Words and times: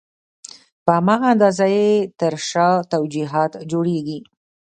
په 0.83 0.91
هماغه 0.97 1.27
اندازه 1.33 1.65
یې 1.75 1.89
تر 2.19 2.33
شا 2.49 2.69
توجیهات 2.93 3.51
جوړېږي. 3.71 4.19